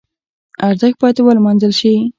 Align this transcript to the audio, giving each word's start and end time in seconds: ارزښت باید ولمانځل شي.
ارزښت 0.67 0.97
باید 1.01 1.17
ولمانځل 1.21 1.71
شي. 1.79 1.93